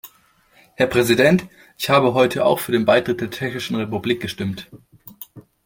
[0.73, 1.45] Herr Präsident!
[1.77, 4.67] Ich habe heute auch für den Beitritt der Tschechischen Republik gestimmt.